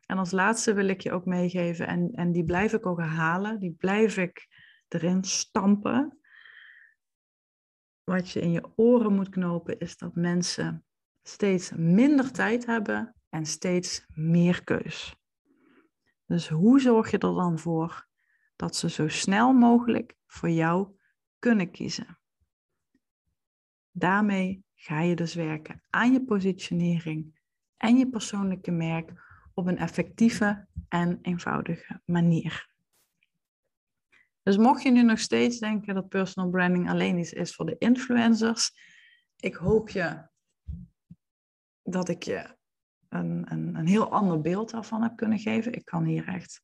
En 0.06 0.18
als 0.18 0.32
laatste 0.32 0.74
wil 0.74 0.88
ik 0.88 1.02
je 1.02 1.12
ook 1.12 1.26
meegeven, 1.26 1.88
en, 1.88 2.12
en 2.12 2.32
die 2.32 2.44
blijf 2.46 2.74
ik 2.74 2.86
ook 2.86 3.00
herhalen, 3.00 3.60
die 3.60 3.72
blijf 3.72 4.18
ik 4.18 4.48
erin 4.88 5.24
stampen. 5.24 6.20
Wat 8.04 8.30
je 8.30 8.40
in 8.40 8.52
je 8.52 8.72
oren 8.76 9.14
moet 9.14 9.30
knopen, 9.30 9.80
is 9.80 9.98
dat 9.98 10.16
mensen 10.16 10.86
steeds 11.24 11.72
minder 11.76 12.32
tijd 12.32 12.66
hebben 12.66 13.16
en 13.30 13.46
steeds 13.46 14.06
meer 14.08 14.64
keus. 14.64 15.16
Dus 16.26 16.48
hoe 16.48 16.80
zorg 16.80 17.12
je 17.12 17.18
er 17.18 17.34
dan 17.34 17.60
voor 17.60 18.08
dat 18.56 18.76
ze 18.76 18.90
zo 18.90 19.08
snel 19.08 19.54
mogelijk 19.54 20.16
voor 20.26 20.50
jou 20.50 20.98
kunnen 21.40 21.72
kiezen? 21.72 22.20
Daarmee 23.92 24.66
ga 24.80 25.02
je 25.02 25.16
dus 25.16 25.34
werken 25.34 25.84
aan 25.90 26.14
je 26.14 26.24
positionering 26.24 27.40
en 27.78 27.98
je 27.98 28.10
persoonlijke 28.10 28.72
merk 28.72 29.12
op 29.54 29.68
een 29.68 29.78
effectieve 29.78 30.68
en 30.90 31.20
eenvoudige 31.22 32.02
manier. 32.06 32.76
Dus 34.44 34.58
mocht 34.58 34.84
je 34.84 34.92
nu 34.92 35.04
nog 35.04 35.20
steeds 35.20 35.60
denken 35.60 35.96
dat 35.96 36.10
personal 36.10 36.50
branding 36.50 36.90
alleen 36.90 37.18
iets 37.18 37.34
is 37.34 37.56
voor 37.56 37.66
de 37.66 37.76
influencers, 37.78 38.72
ik 39.40 39.56
hoop 39.56 39.90
je 39.90 40.28
dat 41.84 42.10
ik 42.10 42.24
je 42.24 42.56
een, 43.10 43.46
een, 43.52 43.76
een 43.76 43.88
heel 43.88 44.12
ander 44.12 44.42
beeld 44.42 44.72
daarvan 44.72 45.02
heb 45.02 45.16
kunnen 45.16 45.40
geven. 45.40 45.74
Ik 45.74 45.86
kan 45.86 46.04
hier 46.04 46.28
echt 46.28 46.62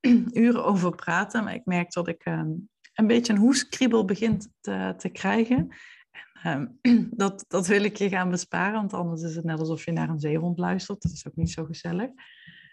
uren 0.32 0.64
over 0.64 0.94
praten, 0.94 1.44
maar 1.44 1.54
ik 1.54 1.64
merk 1.64 1.92
dat 1.92 2.08
ik 2.08 2.24
ehm, 2.24 2.50
een 2.94 3.06
beetje 3.06 3.32
een 3.32 3.38
hoeskriebel 3.38 4.04
begint 4.04 4.48
te, 4.60 4.94
te 4.96 5.08
krijgen. 5.08 5.74
En, 6.42 6.78
um, 6.82 7.08
dat, 7.16 7.44
dat 7.48 7.66
wil 7.66 7.84
ik 7.84 7.96
je 7.96 8.08
gaan 8.08 8.30
besparen, 8.30 8.74
want 8.74 8.92
anders 8.92 9.22
is 9.22 9.36
het 9.36 9.44
net 9.44 9.58
alsof 9.58 9.84
je 9.84 9.92
naar 9.92 10.08
een 10.08 10.20
zeehond 10.20 10.58
luistert. 10.58 11.02
Dat 11.02 11.12
is 11.12 11.28
ook 11.28 11.36
niet 11.36 11.50
zo 11.50 11.64
gezellig. 11.64 12.10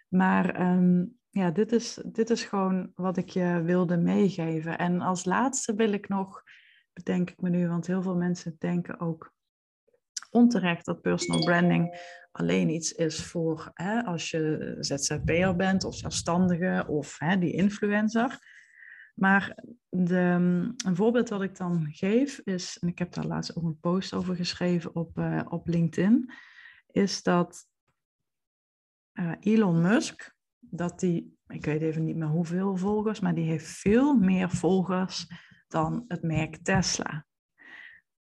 Maar 0.08 0.62
um, 0.62 1.18
ja, 1.30 1.52
dit 1.52 1.72
is, 1.72 2.00
dit 2.06 2.30
is 2.30 2.44
gewoon 2.44 2.92
wat 2.96 3.18
ik 3.18 3.30
je 3.30 3.62
wilde 3.64 3.98
meegeven. 3.98 4.78
En 4.78 5.02
als 5.02 5.26
laatste 5.26 5.76
wil 5.76 5.92
ik 5.92 6.08
nog, 6.08 6.44
bedenk 6.94 7.30
ik 7.30 7.42
me 7.42 7.50
nu, 7.50 7.68
want 7.68 7.88
heel 7.88 8.02
veel 8.02 8.16
mensen 8.16 8.56
denken 8.60 9.00
ook 9.00 9.36
onterecht 10.32 10.86
dat 10.86 11.02
personal 11.02 11.44
branding 11.44 12.16
alleen 12.32 12.70
iets 12.70 12.92
is 12.92 13.24
voor 13.24 13.72
hè, 13.74 14.04
als 14.04 14.32
je 14.32 14.76
ZZP'er 14.80 15.56
bent 15.56 15.84
of 15.84 15.96
zelfstandige 15.96 16.86
of 16.88 17.16
hè, 17.20 17.38
die 17.38 17.54
influencer. 17.54 18.40
Maar 19.18 19.64
de, 19.90 20.20
een 20.86 20.96
voorbeeld 20.96 21.28
dat 21.28 21.42
ik 21.42 21.58
dan 21.58 21.88
geef 21.92 22.40
is, 22.40 22.80
en 22.80 22.88
ik 22.88 23.00
heb 23.00 23.14
daar 23.14 23.26
laatst 23.26 23.56
ook 23.56 23.64
een 23.64 23.80
post 23.80 24.14
over 24.14 24.36
geschreven 24.36 24.96
op, 24.96 25.18
uh, 25.18 25.42
op 25.50 25.68
LinkedIn, 25.68 26.32
is 26.92 27.24
dat 27.24 27.68
uh, 29.14 29.32
Elon 29.40 29.82
Musk, 29.82 30.36
dat 30.60 31.00
die, 31.00 31.38
ik 31.48 31.66
weet 31.66 31.82
even 31.82 32.04
niet 32.04 32.16
meer 32.16 32.28
hoeveel 32.28 32.78
volgers, 32.78 33.20
maar 33.20 33.36
die 33.36 33.50
heeft 33.50 33.68
veel 33.68 34.18
meer 34.18 34.50
volgers 34.50 35.28
dan 35.68 36.06
het 36.08 36.24
merk 36.24 36.58
Tesla. 36.64 37.27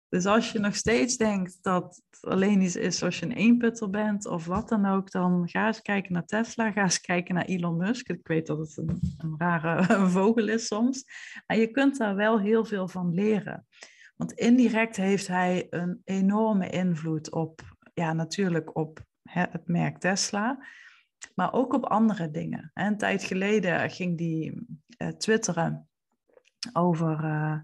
Dus 0.09 0.27
als 0.27 0.53
je 0.53 0.59
nog 0.59 0.75
steeds 0.75 1.17
denkt 1.17 1.59
dat 1.63 2.03
het 2.11 2.31
alleen 2.31 2.61
iets 2.61 2.77
is 2.77 3.03
als 3.03 3.19
je 3.19 3.27
een 3.27 3.33
eenputter 3.33 3.91
bent 3.91 4.27
of 4.27 4.47
wat 4.47 4.69
dan 4.69 4.87
ook, 4.87 5.11
dan 5.11 5.49
ga 5.49 5.67
eens 5.67 5.83
kijken 5.83 6.13
naar 6.13 6.25
Tesla, 6.25 6.73
ga 6.73 6.83
eens 6.83 7.01
kijken 7.01 7.35
naar 7.35 7.45
Elon 7.45 7.77
Musk. 7.77 8.09
Ik 8.09 8.27
weet 8.27 8.47
dat 8.47 8.59
het 8.59 8.77
een, 8.77 9.01
een 9.19 9.35
rare 9.39 10.07
vogel 10.19 10.49
is 10.49 10.67
soms, 10.67 11.05
maar 11.47 11.57
je 11.57 11.71
kunt 11.71 11.99
daar 11.99 12.15
wel 12.15 12.41
heel 12.41 12.65
veel 12.65 12.89
van 12.89 13.15
leren. 13.15 13.67
Want 14.17 14.33
indirect 14.33 14.97
heeft 14.97 15.27
hij 15.27 15.67
een 15.71 16.01
enorme 16.05 16.69
invloed 16.69 17.31
op, 17.33 17.61
ja, 17.95 18.13
natuurlijk 18.13 18.77
op 18.77 19.07
het 19.23 19.69
merk 19.69 19.99
Tesla, 19.99 20.67
maar 21.35 21.53
ook 21.53 21.73
op 21.73 21.85
andere 21.85 22.31
dingen. 22.31 22.71
Een 22.75 22.99
tijd 22.99 23.23
geleden 23.23 23.91
ging 23.91 24.19
die 24.19 24.67
uh, 24.99 25.09
twitteren 25.09 25.89
over, 26.73 27.25
uh, 27.25 27.59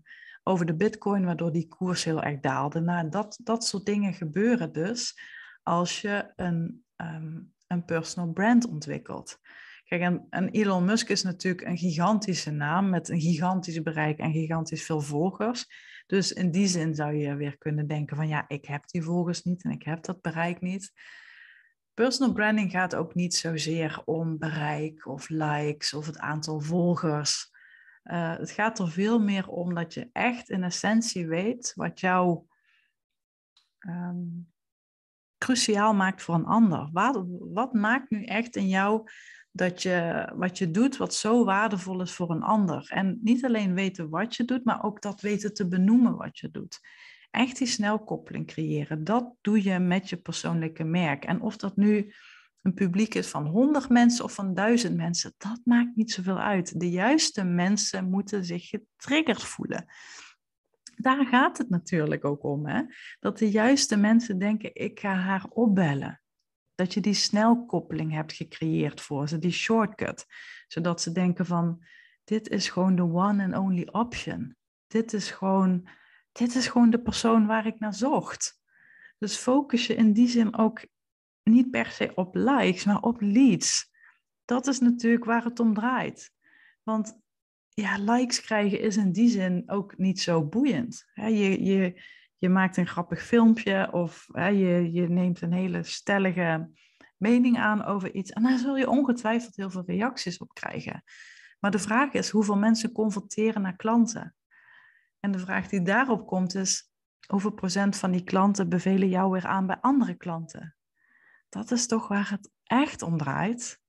over 0.44 0.66
de 0.66 0.76
bitcoin, 0.76 1.24
waardoor 1.24 1.52
die 1.52 1.68
koers 1.68 2.04
heel 2.04 2.22
erg 2.22 2.40
daalde. 2.40 2.80
Nou, 2.80 3.08
dat, 3.08 3.38
dat 3.42 3.64
soort 3.64 3.84
dingen 3.84 4.14
gebeuren 4.14 4.72
dus 4.72 5.20
als 5.62 6.00
je 6.00 6.32
een, 6.36 6.84
um, 6.96 7.52
een 7.66 7.84
personal 7.84 8.32
brand 8.32 8.66
ontwikkelt. 8.66 9.38
Kijk, 9.84 10.20
en, 10.30 10.48
Elon 10.50 10.84
Musk 10.84 11.08
is 11.08 11.22
natuurlijk 11.22 11.66
een 11.66 11.78
gigantische 11.78 12.50
naam 12.50 12.90
met 12.90 13.08
een 13.08 13.20
gigantisch 13.20 13.82
bereik 13.82 14.18
en 14.18 14.32
gigantisch 14.32 14.84
veel 14.84 15.00
volgers. 15.00 15.66
Dus 16.06 16.32
in 16.32 16.50
die 16.50 16.66
zin 16.66 16.94
zou 16.94 17.14
je 17.14 17.36
weer 17.36 17.58
kunnen 17.58 17.86
denken 17.86 18.16
van 18.16 18.28
ja, 18.28 18.44
ik 18.48 18.64
heb 18.64 18.88
die 18.88 19.02
volgers 19.02 19.42
niet 19.42 19.64
en 19.64 19.70
ik 19.70 19.82
heb 19.82 20.04
dat 20.04 20.20
bereik 20.20 20.60
niet. 20.60 20.92
Personal 21.94 22.34
branding 22.34 22.70
gaat 22.70 22.94
ook 22.94 23.14
niet 23.14 23.34
zozeer 23.34 24.02
om 24.04 24.38
bereik 24.38 25.06
of 25.06 25.28
likes 25.28 25.94
of 25.94 26.06
het 26.06 26.18
aantal 26.18 26.60
volgers. 26.60 27.53
Uh, 28.04 28.36
het 28.36 28.50
gaat 28.50 28.78
er 28.78 28.90
veel 28.90 29.18
meer 29.18 29.48
om 29.48 29.74
dat 29.74 29.94
je 29.94 30.08
echt 30.12 30.50
in 30.50 30.62
essentie 30.62 31.26
weet 31.26 31.72
wat 31.74 32.00
jou 32.00 32.42
um, 33.78 34.52
cruciaal 35.38 35.94
maakt 35.94 36.22
voor 36.22 36.34
een 36.34 36.46
ander. 36.46 36.88
Wat, 36.92 37.24
wat 37.38 37.72
maakt 37.72 38.10
nu 38.10 38.24
echt 38.24 38.56
in 38.56 38.68
jou 38.68 39.10
dat 39.52 39.82
je 39.82 40.28
wat 40.36 40.58
je 40.58 40.70
doet, 40.70 40.96
wat 40.96 41.14
zo 41.14 41.44
waardevol 41.44 42.00
is 42.00 42.12
voor 42.12 42.30
een 42.30 42.42
ander? 42.42 42.90
En 42.90 43.18
niet 43.22 43.44
alleen 43.44 43.74
weten 43.74 44.08
wat 44.08 44.36
je 44.36 44.44
doet, 44.44 44.64
maar 44.64 44.82
ook 44.82 45.02
dat 45.02 45.20
weten 45.20 45.54
te 45.54 45.68
benoemen 45.68 46.16
wat 46.16 46.38
je 46.38 46.50
doet 46.50 46.80
echt 47.34 47.58
die 47.58 47.66
snelkoppeling 47.66 48.46
creëren. 48.46 49.04
Dat 49.04 49.34
doe 49.40 49.62
je 49.62 49.78
met 49.78 50.08
je 50.08 50.16
persoonlijke 50.16 50.84
merk. 50.84 51.24
En 51.24 51.40
of 51.40 51.56
dat 51.56 51.76
nu 51.76 52.14
een 52.64 52.74
publiek 52.74 53.14
is 53.14 53.28
van 53.28 53.46
100 53.46 53.88
mensen 53.88 54.24
of 54.24 54.34
van 54.34 54.54
1000 54.54 54.96
mensen, 54.96 55.34
dat 55.38 55.60
maakt 55.64 55.96
niet 55.96 56.10
zoveel 56.10 56.38
uit. 56.38 56.80
De 56.80 56.90
juiste 56.90 57.44
mensen 57.44 58.10
moeten 58.10 58.44
zich 58.44 58.68
getriggerd 58.68 59.42
voelen. 59.42 59.84
Daar 60.96 61.26
gaat 61.26 61.58
het 61.58 61.68
natuurlijk 61.68 62.24
ook 62.24 62.44
om, 62.44 62.66
hè? 62.66 62.82
dat 63.20 63.38
de 63.38 63.50
juiste 63.50 63.96
mensen 63.96 64.38
denken, 64.38 64.74
ik 64.74 65.00
ga 65.00 65.14
haar 65.14 65.46
opbellen. 65.48 66.22
Dat 66.74 66.94
je 66.94 67.00
die 67.00 67.14
snelkoppeling 67.14 68.12
hebt 68.12 68.32
gecreëerd 68.32 69.00
voor 69.00 69.28
ze, 69.28 69.38
die 69.38 69.52
shortcut. 69.52 70.26
Zodat 70.66 71.00
ze 71.00 71.12
denken 71.12 71.46
van, 71.46 71.84
dit 72.24 72.48
is 72.48 72.68
gewoon 72.68 72.96
de 72.96 73.02
one 73.02 73.44
and 73.44 73.56
only 73.56 73.88
option. 73.92 74.56
Dit 74.86 75.12
is 75.12 75.30
gewoon 75.30 75.88
dit 76.38 76.54
is 76.54 76.66
gewoon 76.66 76.90
de 76.90 77.00
persoon 77.00 77.46
waar 77.46 77.66
ik 77.66 77.78
naar 77.78 77.94
zocht. 77.94 78.60
Dus 79.18 79.36
focus 79.36 79.86
je 79.86 79.94
in 79.94 80.12
die 80.12 80.28
zin 80.28 80.56
ook 80.56 80.86
niet 81.44 81.70
per 81.70 81.86
se 81.86 82.12
op 82.14 82.34
likes, 82.34 82.84
maar 82.84 83.00
op 83.00 83.20
leads. 83.20 83.92
Dat 84.44 84.66
is 84.66 84.80
natuurlijk 84.80 85.24
waar 85.24 85.44
het 85.44 85.60
om 85.60 85.74
draait. 85.74 86.32
Want 86.82 87.18
ja, 87.68 87.98
likes 87.98 88.40
krijgen 88.40 88.80
is 88.80 88.96
in 88.96 89.12
die 89.12 89.28
zin 89.28 89.62
ook 89.66 89.98
niet 89.98 90.20
zo 90.20 90.44
boeiend. 90.44 91.04
Je, 91.14 91.64
je, 91.64 92.02
je 92.38 92.48
maakt 92.48 92.76
een 92.76 92.86
grappig 92.86 93.22
filmpje 93.22 93.92
of 93.92 94.26
je, 94.34 94.88
je 94.92 95.08
neemt 95.08 95.40
een 95.40 95.52
hele 95.52 95.82
stellige 95.82 96.70
mening 97.16 97.58
aan 97.58 97.84
over 97.84 98.14
iets. 98.14 98.30
En 98.30 98.42
daar 98.42 98.58
zul 98.58 98.76
je 98.76 98.88
ongetwijfeld 98.88 99.56
heel 99.56 99.70
veel 99.70 99.84
reacties 99.86 100.38
op 100.38 100.54
krijgen. 100.54 101.02
Maar 101.60 101.70
de 101.70 101.78
vraag 101.78 102.12
is 102.12 102.30
hoeveel 102.30 102.56
mensen 102.56 102.92
converteren 102.92 103.62
naar 103.62 103.76
klanten. 103.76 104.34
En 105.20 105.30
de 105.30 105.38
vraag 105.38 105.68
die 105.68 105.82
daarop 105.82 106.26
komt 106.26 106.54
is, 106.54 106.90
hoeveel 107.26 107.52
procent 107.52 107.96
van 107.96 108.10
die 108.10 108.24
klanten 108.24 108.68
bevelen 108.68 109.08
jou 109.08 109.30
weer 109.30 109.46
aan 109.46 109.66
bij 109.66 109.78
andere 109.80 110.14
klanten? 110.14 110.76
Dat 111.54 111.70
is 111.70 111.86
toch 111.86 112.08
waar 112.08 112.30
het 112.30 112.50
echt 112.64 113.02
om 113.02 113.18
draait. 113.18 113.80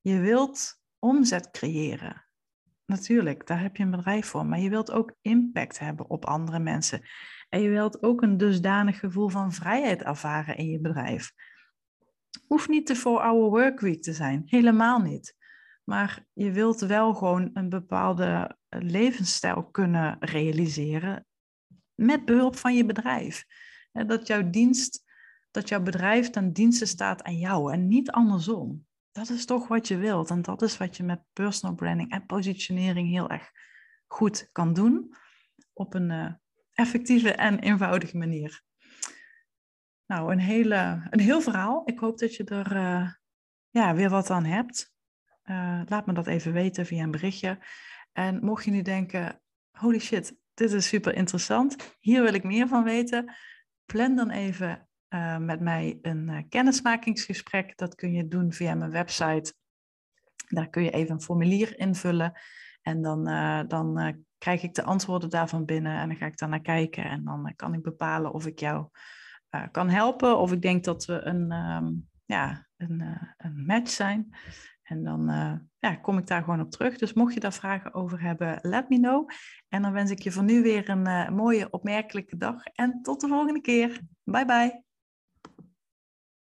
Je 0.00 0.18
wilt 0.20 0.80
omzet 0.98 1.50
creëren. 1.50 2.26
Natuurlijk, 2.86 3.46
daar 3.46 3.60
heb 3.60 3.76
je 3.76 3.82
een 3.82 3.90
bedrijf 3.90 4.26
voor, 4.26 4.46
maar 4.46 4.58
je 4.58 4.70
wilt 4.70 4.90
ook 4.90 5.14
impact 5.20 5.78
hebben 5.78 6.10
op 6.10 6.24
andere 6.24 6.58
mensen. 6.58 7.02
En 7.48 7.60
je 7.60 7.68
wilt 7.68 8.02
ook 8.02 8.22
een 8.22 8.36
dusdanig 8.36 8.98
gevoel 8.98 9.28
van 9.28 9.52
vrijheid 9.52 10.02
ervaren 10.02 10.56
in 10.56 10.66
je 10.66 10.80
bedrijf. 10.80 11.32
Hoeft 12.46 12.68
niet 12.68 12.86
de 12.86 12.96
4-hour 12.96 13.50
workweek 13.50 14.02
te 14.02 14.12
zijn, 14.12 14.42
helemaal 14.44 15.00
niet. 15.00 15.36
Maar 15.84 16.24
je 16.32 16.50
wilt 16.50 16.80
wel 16.80 17.14
gewoon 17.14 17.50
een 17.52 17.68
bepaalde 17.68 18.56
levensstijl 18.68 19.70
kunnen 19.70 20.16
realiseren 20.20 21.26
met 21.94 22.24
behulp 22.24 22.56
van 22.56 22.74
je 22.74 22.84
bedrijf. 22.84 23.44
Dat 23.92 24.26
jouw 24.26 24.50
dienst, 24.50 25.04
dat 25.52 25.68
jouw 25.68 25.82
bedrijf 25.82 26.30
ten 26.30 26.52
dienste 26.52 26.86
staat 26.86 27.22
aan 27.22 27.38
jou 27.38 27.72
en 27.72 27.88
niet 27.88 28.10
andersom. 28.10 28.86
Dat 29.12 29.28
is 29.28 29.44
toch 29.44 29.68
wat 29.68 29.88
je 29.88 29.96
wilt 29.96 30.30
en 30.30 30.42
dat 30.42 30.62
is 30.62 30.76
wat 30.76 30.96
je 30.96 31.02
met 31.02 31.22
personal 31.32 31.74
branding 31.74 32.10
en 32.10 32.26
positionering 32.26 33.08
heel 33.08 33.30
erg 33.30 33.50
goed 34.06 34.48
kan 34.52 34.72
doen 34.72 35.14
op 35.72 35.94
een 35.94 36.10
uh, 36.10 36.32
effectieve 36.72 37.32
en 37.32 37.58
eenvoudige 37.58 38.16
manier. 38.16 38.62
Nou, 40.06 40.32
een, 40.32 40.40
hele, 40.40 41.06
een 41.10 41.20
heel 41.20 41.40
verhaal. 41.40 41.82
Ik 41.84 41.98
hoop 41.98 42.18
dat 42.18 42.34
je 42.34 42.44
er 42.44 42.76
uh, 42.76 43.12
ja, 43.70 43.94
weer 43.94 44.10
wat 44.10 44.30
aan 44.30 44.44
hebt. 44.44 44.94
Uh, 45.44 45.82
laat 45.84 46.06
me 46.06 46.12
dat 46.12 46.26
even 46.26 46.52
weten 46.52 46.86
via 46.86 47.02
een 47.02 47.10
berichtje. 47.10 47.58
En 48.12 48.44
mocht 48.44 48.64
je 48.64 48.70
nu 48.70 48.82
denken, 48.82 49.40
holy 49.70 49.98
shit, 49.98 50.36
dit 50.54 50.72
is 50.72 50.88
super 50.88 51.14
interessant, 51.14 51.96
hier 52.00 52.22
wil 52.22 52.34
ik 52.34 52.44
meer 52.44 52.68
van 52.68 52.84
weten, 52.84 53.34
plan 53.84 54.16
dan 54.16 54.30
even 54.30 54.88
uh, 55.14 55.38
met 55.38 55.60
mij 55.60 55.98
een 56.02 56.28
uh, 56.28 56.38
kennismakingsgesprek. 56.48 57.76
Dat 57.76 57.94
kun 57.94 58.12
je 58.12 58.28
doen 58.28 58.52
via 58.52 58.74
mijn 58.74 58.90
website. 58.90 59.54
Daar 60.48 60.68
kun 60.68 60.82
je 60.82 60.90
even 60.90 61.14
een 61.14 61.22
formulier 61.22 61.78
invullen 61.78 62.40
en 62.82 63.02
dan, 63.02 63.28
uh, 63.28 63.60
dan 63.68 64.16
krijg 64.38 64.62
ik 64.62 64.74
de 64.74 64.82
antwoorden 64.82 65.30
daarvan 65.30 65.64
binnen 65.64 65.98
en 65.98 66.08
dan 66.08 66.16
ga 66.16 66.26
ik 66.26 66.38
daar 66.38 66.48
naar 66.48 66.60
kijken 66.60 67.04
en 67.04 67.24
dan 67.24 67.52
kan 67.56 67.74
ik 67.74 67.82
bepalen 67.82 68.32
of 68.32 68.46
ik 68.46 68.58
jou 68.58 68.88
kan 69.70 69.88
helpen 69.88 70.38
of 70.38 70.52
ik 70.52 70.62
denk 70.62 70.84
dat 70.84 71.04
we 71.04 71.20
een, 71.20 71.52
um, 71.52 72.08
ja, 72.24 72.66
een, 72.76 73.18
een 73.36 73.64
match 73.66 73.90
zijn. 73.90 74.36
En 74.82 75.04
dan 75.04 75.26
ja, 75.78 75.94
kom 75.94 76.18
ik 76.18 76.26
daar 76.26 76.42
gewoon 76.42 76.60
op 76.60 76.70
terug. 76.70 76.98
Dus 76.98 77.12
mocht 77.12 77.34
je 77.34 77.40
daar 77.40 77.52
vragen 77.52 77.94
over 77.94 78.20
hebben, 78.20 78.58
let 78.62 78.88
me 78.88 78.98
know. 78.98 79.30
En 79.68 79.82
dan 79.82 79.92
wens 79.92 80.10
ik 80.10 80.22
je 80.22 80.32
voor 80.32 80.44
nu 80.44 80.62
weer 80.62 80.88
een 80.88 81.34
mooie, 81.34 81.70
opmerkelijke 81.70 82.36
dag. 82.36 82.64
En 82.64 83.02
tot 83.02 83.20
de 83.20 83.28
volgende 83.28 83.60
keer. 83.60 84.00
Bye 84.24 84.44
bye. 84.44 84.91